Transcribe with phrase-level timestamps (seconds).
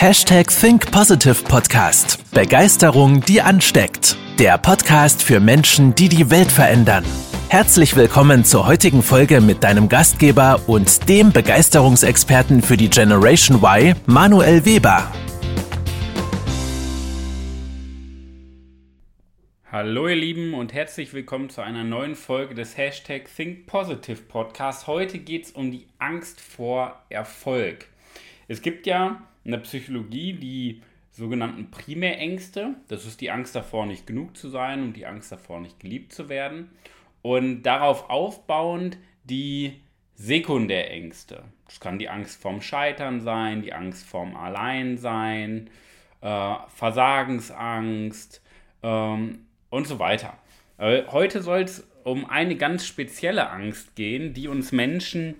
[0.00, 2.24] Hashtag Think Positive Podcast.
[2.32, 4.16] Begeisterung, die ansteckt.
[4.38, 7.04] Der Podcast für Menschen, die die Welt verändern.
[7.50, 13.94] Herzlich willkommen zur heutigen Folge mit deinem Gastgeber und dem Begeisterungsexperten für die Generation Y,
[14.06, 15.12] Manuel Weber.
[19.70, 24.86] Hallo ihr Lieben und herzlich willkommen zu einer neuen Folge des Hashtag Think Positive Podcast.
[24.86, 27.84] Heute geht es um die Angst vor Erfolg.
[28.48, 32.74] Es gibt ja in der Psychologie die sogenannten Primärängste.
[32.88, 36.12] Das ist die Angst davor, nicht genug zu sein und die Angst davor, nicht geliebt
[36.12, 36.70] zu werden.
[37.22, 39.80] Und darauf aufbauend die
[40.14, 41.44] Sekundärängste.
[41.66, 45.70] Das kann die Angst vorm Scheitern sein, die Angst vorm Alleinsein,
[46.20, 48.42] äh, Versagensangst
[48.82, 50.36] ähm, und so weiter.
[50.78, 55.36] Äh, heute soll es um eine ganz spezielle Angst gehen, die uns Menschen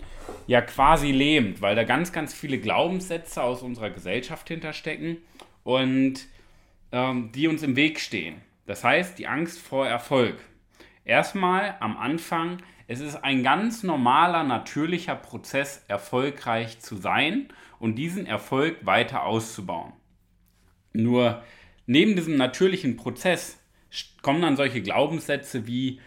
[0.46, 5.18] ja quasi lähmt, weil da ganz, ganz viele Glaubenssätze aus unserer Gesellschaft hinterstecken
[5.64, 6.26] und
[6.92, 8.36] ähm, die uns im Weg stehen.
[8.66, 10.36] Das heißt, die Angst vor Erfolg.
[11.04, 18.26] Erstmal am Anfang, es ist ein ganz normaler, natürlicher Prozess, erfolgreich zu sein und diesen
[18.26, 19.92] Erfolg weiter auszubauen.
[20.92, 21.42] Nur
[21.86, 23.58] neben diesem natürlichen Prozess
[24.22, 26.00] kommen dann solche Glaubenssätze wie,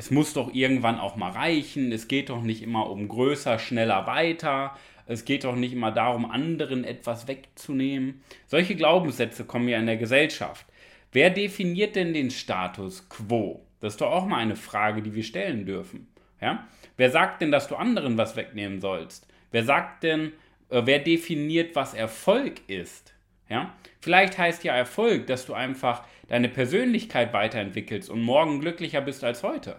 [0.00, 4.06] es muss doch irgendwann auch mal reichen, es geht doch nicht immer um größer, schneller,
[4.06, 8.22] weiter, es geht doch nicht immer darum, anderen etwas wegzunehmen.
[8.46, 10.64] Solche Glaubenssätze kommen ja in der Gesellschaft.
[11.12, 13.60] Wer definiert denn den Status quo?
[13.80, 16.08] Das ist doch auch mal eine Frage, die wir stellen dürfen.
[16.40, 16.66] Ja?
[16.96, 19.26] Wer sagt denn, dass du anderen was wegnehmen sollst?
[19.50, 20.32] Wer sagt denn,
[20.70, 23.12] äh, wer definiert, was Erfolg ist?
[23.50, 23.74] Ja?
[24.00, 29.42] Vielleicht heißt ja Erfolg, dass du einfach deine Persönlichkeit weiterentwickelst und morgen glücklicher bist als
[29.42, 29.76] heute.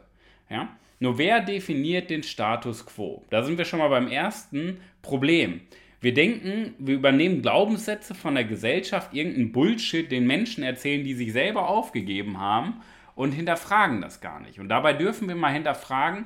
[0.52, 0.70] Ja?
[1.00, 3.26] Nur wer definiert den Status quo?
[3.30, 5.62] Da sind wir schon mal beim ersten Problem.
[6.00, 11.32] Wir denken, wir übernehmen Glaubenssätze von der Gesellschaft, irgendeinen Bullshit den Menschen erzählen, die sich
[11.32, 12.82] selber aufgegeben haben
[13.16, 14.60] und hinterfragen das gar nicht.
[14.60, 16.26] Und dabei dürfen wir mal hinterfragen,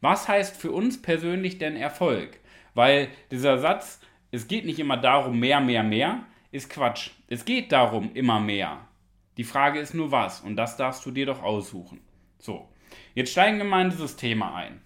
[0.00, 2.40] was heißt für uns persönlich denn Erfolg?
[2.74, 4.00] Weil dieser Satz,
[4.32, 7.10] es geht nicht immer darum, mehr, mehr, mehr, ist Quatsch.
[7.28, 8.88] Es geht darum, immer mehr.
[9.36, 12.00] Die Frage ist nur was und das darfst du dir doch aussuchen.
[12.38, 12.68] So,
[13.14, 14.80] jetzt steigen wir mal in dieses Thema ein.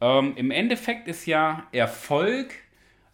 [0.00, 2.54] Ähm, Im Endeffekt ist ja Erfolg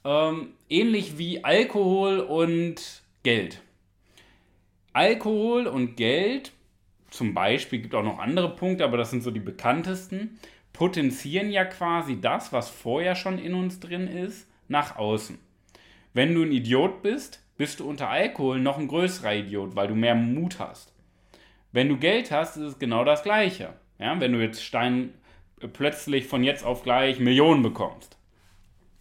[0.05, 3.63] ähm, ähnlich wie Alkohol und Geld.
[4.93, 6.53] Alkohol und Geld,
[7.11, 10.39] zum Beispiel, gibt auch noch andere Punkte, aber das sind so die bekanntesten,
[10.73, 15.39] potenzieren ja quasi das, was vorher schon in uns drin ist, nach außen.
[16.15, 19.95] Wenn du ein Idiot bist, bist du unter Alkohol noch ein größerer Idiot, weil du
[19.95, 20.93] mehr Mut hast.
[21.71, 23.75] Wenn du Geld hast, ist es genau das Gleiche.
[24.03, 25.15] Ja, wenn du jetzt Stein
[25.73, 28.19] plötzlich von jetzt auf gleich Millionen bekommst,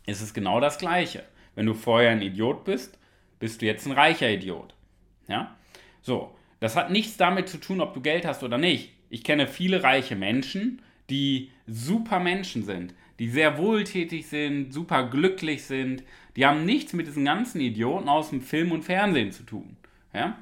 [0.05, 1.23] ist es genau das Gleiche.
[1.55, 2.99] Wenn du vorher ein Idiot bist,
[3.39, 4.75] bist du jetzt ein reicher Idiot.
[5.27, 5.57] Ja?
[6.03, 8.93] So, das hat nichts damit zu tun, ob du Geld hast oder nicht.
[9.09, 15.63] Ich kenne viele reiche Menschen, die super Menschen sind, die sehr wohltätig sind, super glücklich
[15.63, 16.03] sind,
[16.35, 19.77] die haben nichts mit diesen ganzen Idioten aus dem Film und Fernsehen zu tun.
[20.13, 20.37] Ja?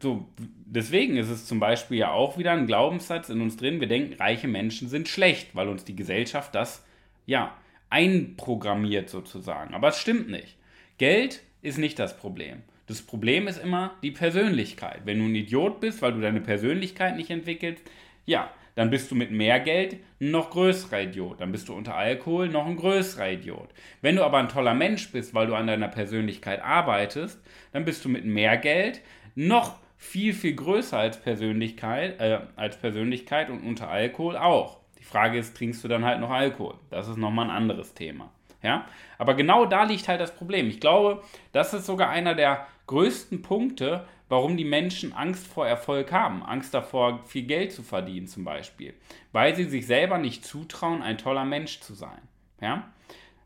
[0.00, 3.88] So, deswegen ist es zum Beispiel ja auch wieder ein Glaubenssatz in uns drin, wir
[3.88, 6.84] denken, reiche Menschen sind schlecht, weil uns die Gesellschaft das
[7.26, 7.52] ja
[7.90, 9.74] einprogrammiert sozusagen.
[9.74, 10.56] Aber es stimmt nicht.
[10.98, 12.62] Geld ist nicht das Problem.
[12.86, 15.02] Das Problem ist immer die Persönlichkeit.
[15.04, 17.82] Wenn du ein Idiot bist, weil du deine Persönlichkeit nicht entwickelst,
[18.24, 21.40] ja, dann bist du mit mehr Geld ein noch größerer Idiot.
[21.40, 23.68] Dann bist du unter Alkohol noch ein größerer Idiot.
[24.00, 27.42] Wenn du aber ein toller Mensch bist, weil du an deiner Persönlichkeit arbeitest,
[27.72, 29.00] dann bist du mit mehr Geld
[29.34, 34.78] noch viel, viel größer als Persönlichkeit, äh, als Persönlichkeit und unter Alkohol auch.
[34.98, 36.74] Die Frage ist, trinkst du dann halt noch Alkohol?
[36.88, 38.30] Das ist nochmal ein anderes Thema.
[38.62, 38.86] Ja?
[39.18, 40.68] Aber genau da liegt halt das Problem.
[40.68, 41.22] Ich glaube,
[41.52, 46.42] das ist sogar einer der größten Punkte, warum die Menschen Angst vor Erfolg haben.
[46.42, 48.94] Angst davor, viel Geld zu verdienen zum Beispiel.
[49.32, 52.20] Weil sie sich selber nicht zutrauen, ein toller Mensch zu sein.
[52.60, 52.88] Ja?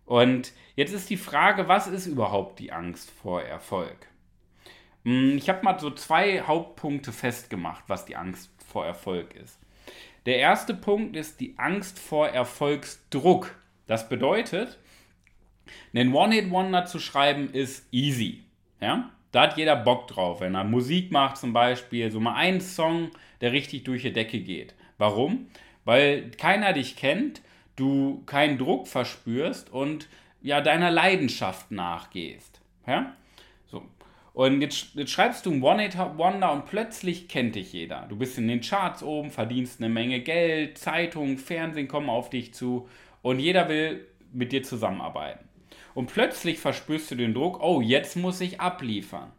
[0.04, 4.11] Und jetzt ist die Frage, was ist überhaupt die Angst vor Erfolg?
[5.04, 9.58] Hm, ich habe mal so zwei Hauptpunkte festgemacht, was die Angst vor Erfolg ist.
[10.26, 13.54] Der erste Punkt ist die Angst vor Erfolgsdruck.
[13.86, 14.78] Das bedeutet,
[15.92, 18.44] einen One-Hit-Wonder zu schreiben ist easy.
[18.80, 19.10] Ja?
[19.32, 23.10] Da hat jeder Bock drauf, wenn er Musik macht zum Beispiel, so mal einen Song,
[23.40, 24.74] der richtig durch die Decke geht.
[24.98, 25.48] Warum?
[25.84, 27.42] Weil keiner dich kennt,
[27.74, 30.08] du keinen Druck verspürst und
[30.42, 32.60] ja deiner Leidenschaft nachgehst.
[32.86, 33.16] Ja?
[34.34, 38.06] Und jetzt, jetzt schreibst du ein One-Hit-Wonder und plötzlich kennt dich jeder.
[38.08, 42.54] Du bist in den Charts oben, verdienst eine Menge Geld, Zeitungen, Fernsehen kommen auf dich
[42.54, 42.88] zu
[43.20, 45.48] und jeder will mit dir zusammenarbeiten.
[45.94, 49.32] Und plötzlich verspürst du den Druck, oh, jetzt muss ich abliefern.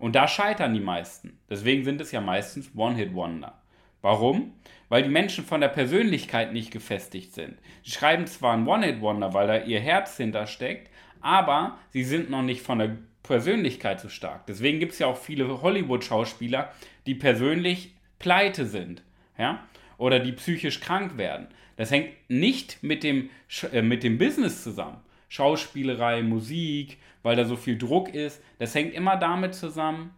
[0.00, 1.38] Und da scheitern die meisten.
[1.48, 3.60] Deswegen sind es ja meistens One-Hit-Wonder.
[4.02, 4.52] Warum?
[4.88, 7.58] Weil die Menschen von der Persönlichkeit nicht gefestigt sind.
[7.84, 12.62] Sie schreiben zwar ein One-Hit-Wonder, weil da ihr Herz hintersteckt, aber sie sind noch nicht
[12.62, 12.96] von der
[13.28, 14.46] Persönlichkeit so stark.
[14.46, 16.72] Deswegen gibt es ja auch viele Hollywood-Schauspieler,
[17.06, 19.02] die persönlich pleite sind.
[19.36, 19.66] Ja?
[19.98, 21.46] Oder die psychisch krank werden.
[21.76, 23.30] Das hängt nicht mit dem,
[23.70, 25.00] äh, mit dem Business zusammen.
[25.28, 28.42] Schauspielerei, Musik, weil da so viel Druck ist.
[28.58, 30.14] Das hängt immer damit zusammen,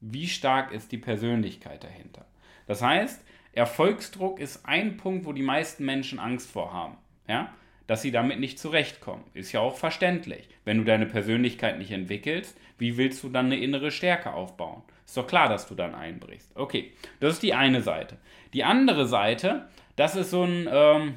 [0.00, 2.26] wie stark ist die Persönlichkeit dahinter.
[2.66, 6.98] Das heißt, Erfolgsdruck ist ein Punkt, wo die meisten Menschen Angst vor haben.
[7.26, 7.54] Ja?
[7.90, 9.24] Dass sie damit nicht zurechtkommen.
[9.34, 10.48] Ist ja auch verständlich.
[10.64, 14.84] Wenn du deine Persönlichkeit nicht entwickelst, wie willst du dann eine innere Stärke aufbauen?
[15.04, 16.52] Ist doch klar, dass du dann einbrichst.
[16.54, 18.18] Okay, das ist die eine Seite.
[18.52, 21.14] Die andere Seite, das ist so ein, ähm,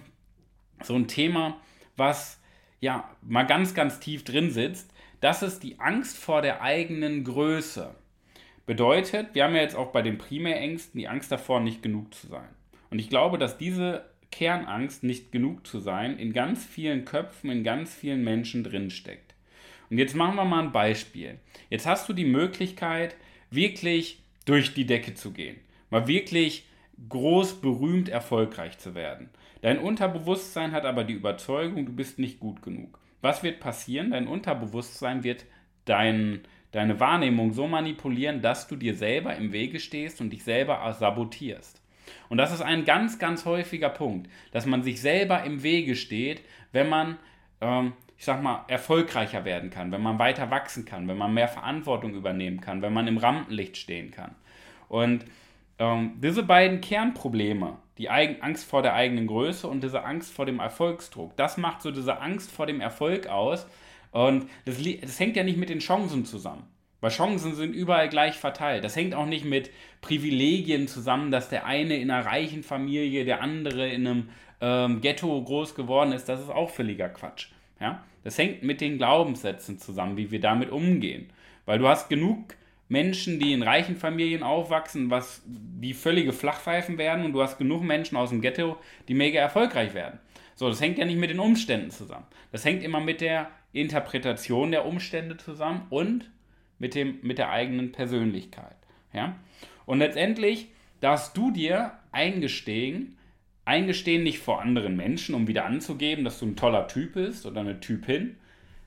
[0.81, 1.61] so ein Thema,
[1.95, 2.41] was
[2.79, 4.91] ja mal ganz, ganz tief drin sitzt.
[5.21, 7.93] Das ist die Angst vor der eigenen Größe.
[8.65, 12.25] Bedeutet, wir haben ja jetzt auch bei den Primärängsten die Angst davor, nicht genug zu
[12.25, 12.49] sein.
[12.89, 17.63] Und ich glaube, dass diese Kernangst, nicht genug zu sein, in ganz vielen Köpfen, in
[17.63, 19.35] ganz vielen Menschen drinsteckt.
[19.91, 21.37] Und jetzt machen wir mal ein Beispiel.
[21.69, 23.15] Jetzt hast du die Möglichkeit,
[23.51, 25.57] wirklich durch die Decke zu gehen.
[25.91, 26.65] Mal wirklich
[27.09, 29.29] groß, berühmt, erfolgreich zu werden.
[29.61, 32.99] Dein Unterbewusstsein hat aber die Überzeugung, du bist nicht gut genug.
[33.21, 34.09] Was wird passieren?
[34.09, 35.45] Dein Unterbewusstsein wird
[35.85, 36.41] dein,
[36.71, 41.82] deine Wahrnehmung so manipulieren, dass du dir selber im Wege stehst und dich selber sabotierst.
[42.29, 46.41] Und das ist ein ganz, ganz häufiger Punkt, dass man sich selber im Wege steht,
[46.71, 47.17] wenn man
[47.61, 47.93] ähm,
[48.23, 52.13] ich sag mal, erfolgreicher werden kann, wenn man weiter wachsen kann, wenn man mehr Verantwortung
[52.13, 54.33] übernehmen kann, wenn man im Rampenlicht stehen kann.
[54.87, 55.25] Und
[55.77, 60.45] ähm, diese beiden Kernprobleme, die Eigen Angst vor der eigenen Größe und diese Angst vor
[60.45, 63.67] dem Erfolgsdruck, das macht so diese Angst vor dem Erfolg aus.
[64.11, 66.63] Und das, das hängt ja nicht mit den Chancen zusammen.
[67.03, 68.85] Weil Chancen sind überall gleich verteilt.
[68.85, 73.41] Das hängt auch nicht mit Privilegien zusammen, dass der eine in einer reichen Familie, der
[73.41, 74.29] andere in einem
[74.61, 76.29] ähm, Ghetto groß geworden ist.
[76.29, 77.49] Das ist auch völliger Quatsch.
[77.81, 78.05] Ja?
[78.23, 81.29] Das hängt mit den Glaubenssätzen zusammen, wie wir damit umgehen.
[81.65, 82.55] Weil du hast genug
[82.87, 87.83] Menschen, die in reichen Familien aufwachsen, was die völlige Flachpfeifen werden und du hast genug
[87.83, 88.77] Menschen aus dem Ghetto,
[89.09, 90.19] die mega erfolgreich werden.
[90.55, 92.27] So, das hängt ja nicht mit den Umständen zusammen.
[92.53, 96.31] Das hängt immer mit der Interpretation der Umstände zusammen und
[96.79, 98.77] mit, dem, mit der eigenen Persönlichkeit.
[99.13, 99.35] Ja?
[99.85, 103.17] Und letztendlich darfst du dir eingestehen,
[103.65, 107.61] Eingestehen nicht vor anderen Menschen, um wieder anzugeben, dass du ein toller Typ bist oder
[107.61, 108.35] eine Typin,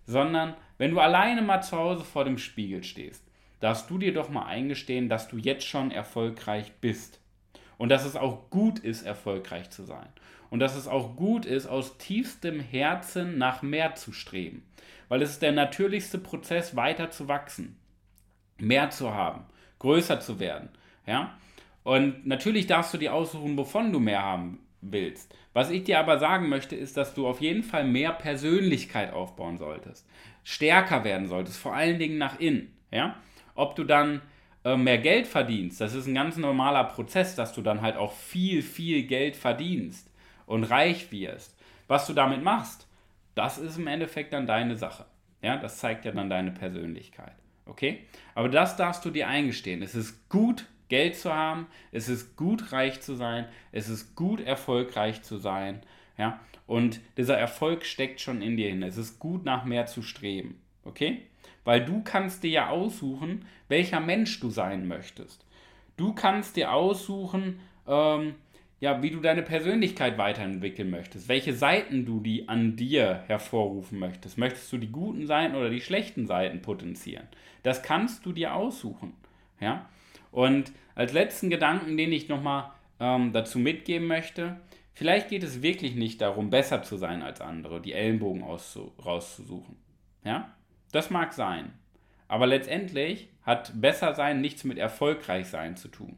[0.04, 3.24] sondern wenn du alleine mal zu Hause vor dem Spiegel stehst,
[3.60, 7.20] darfst du dir doch mal eingestehen, dass du jetzt schon erfolgreich bist.
[7.78, 10.08] Und dass es auch gut ist, erfolgreich zu sein.
[10.50, 14.62] Und dass es auch gut ist, aus tiefstem Herzen nach mehr zu streben.
[15.08, 17.76] Weil es ist der natürlichste Prozess, weiter zu wachsen,
[18.58, 19.44] mehr zu haben,
[19.78, 20.70] größer zu werden.
[21.06, 21.36] Ja?
[21.82, 25.34] Und natürlich darfst du dir aussuchen, wovon du mehr haben willst.
[25.52, 29.58] Was ich dir aber sagen möchte, ist, dass du auf jeden Fall mehr Persönlichkeit aufbauen
[29.58, 30.06] solltest.
[30.44, 32.76] Stärker werden solltest, vor allen Dingen nach innen.
[32.90, 33.16] Ja?
[33.54, 34.22] Ob du dann
[34.64, 38.12] äh, mehr Geld verdienst, das ist ein ganz normaler Prozess, dass du dann halt auch
[38.12, 40.10] viel, viel Geld verdienst
[40.46, 41.56] und reich wirst.
[41.88, 42.88] Was du damit machst,
[43.34, 45.04] das ist im Endeffekt dann deine Sache.
[45.42, 47.34] Ja, das zeigt ja dann deine Persönlichkeit.
[47.66, 48.00] Okay?
[48.34, 49.82] Aber das darfst du dir eingestehen.
[49.82, 54.40] Es ist gut, Geld zu haben, es ist gut reich zu sein, es ist gut
[54.40, 55.82] erfolgreich zu sein,
[56.16, 58.82] ja, und dieser Erfolg steckt schon in dir hin.
[58.82, 61.22] Es ist gut nach mehr zu streben, okay?
[61.64, 65.44] Weil du kannst dir ja aussuchen, welcher Mensch du sein möchtest.
[65.96, 68.34] Du kannst dir aussuchen, ähm,
[68.78, 74.36] ja, wie du deine Persönlichkeit weiterentwickeln möchtest, welche Seiten du die an dir hervorrufen möchtest.
[74.36, 77.26] Möchtest du die guten Seiten oder die schlechten Seiten potenzieren?
[77.62, 79.14] Das kannst du dir aussuchen,
[79.60, 79.88] ja?
[80.30, 84.60] Und als letzten Gedanken, den ich nochmal ähm, dazu mitgeben möchte,
[84.92, 89.76] vielleicht geht es wirklich nicht darum, besser zu sein als andere, die Ellenbogen rauszusuchen.
[90.24, 90.54] Ja,
[90.92, 91.72] das mag sein.
[92.28, 96.16] Aber letztendlich hat besser sein nichts mit erfolgreich sein zu tun.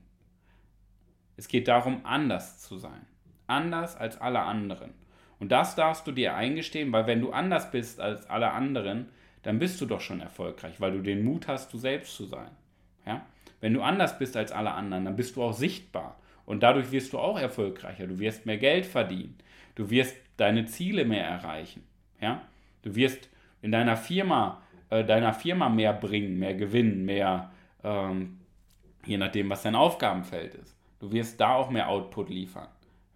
[1.38, 3.07] Es geht darum, anders zu sein.
[3.47, 4.92] Anders als alle anderen.
[5.38, 9.07] Und das darfst du dir eingestehen, weil wenn du anders bist als alle anderen,
[9.45, 12.50] dann bist du doch schon erfolgreich, weil du den Mut hast, du selbst zu sein.
[13.07, 13.25] Ja?
[13.61, 16.18] Wenn du anders bist als alle anderen, dann bist du auch sichtbar.
[16.45, 18.09] Und dadurch wirst du auch erfolgreicher.
[18.09, 19.38] Du wirst mehr Geld verdienen.
[19.76, 21.87] Du wirst deine Ziele mehr erreichen.
[22.21, 22.42] Ja?
[22.83, 23.28] Du wirst
[23.62, 27.52] in deiner Firma, äh, deiner Firma mehr bringen, mehr gewinnen, mehr,
[27.85, 28.40] ähm,
[29.07, 30.77] je nachdem, was dein Aufgabenfeld ist.
[30.99, 32.69] Du wirst da auch mehr Output liefern.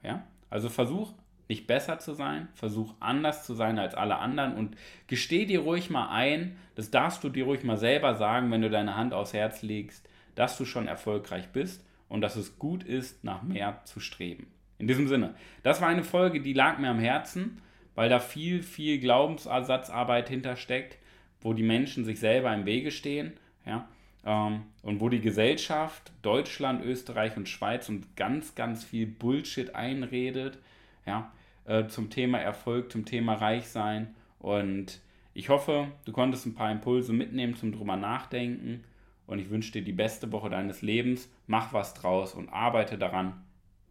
[0.02, 0.24] Ja?
[0.50, 1.12] Also versuch
[1.48, 5.90] nicht besser zu sein, versuch anders zu sein als alle anderen und gesteh dir ruhig
[5.90, 9.34] mal ein, das darfst du dir ruhig mal selber sagen, wenn du deine Hand aufs
[9.34, 14.00] Herz legst, dass du schon erfolgreich bist und dass es gut ist, nach mehr zu
[14.00, 14.46] streben.
[14.78, 17.60] In diesem Sinne, das war eine Folge, die lag mir am Herzen,
[17.94, 20.96] weil da viel, viel Glaubensersatzarbeit hintersteckt,
[21.40, 23.34] wo die Menschen sich selber im Wege stehen,
[23.66, 23.86] ja,
[24.24, 30.58] und wo die Gesellschaft, Deutschland, Österreich und Schweiz und ganz, ganz viel Bullshit einredet,
[31.06, 31.32] ja,
[31.64, 34.14] äh, zum Thema Erfolg, zum Thema Reichsein.
[34.38, 35.00] Und
[35.34, 38.84] ich hoffe, du konntest ein paar Impulse mitnehmen zum drüber nachdenken.
[39.26, 41.28] Und ich wünsche dir die beste Woche deines Lebens.
[41.46, 43.42] Mach was draus und arbeite daran,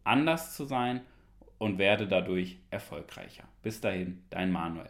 [0.03, 1.01] anders zu sein
[1.57, 3.43] und werde dadurch erfolgreicher.
[3.63, 4.89] Bis dahin, dein Manuel.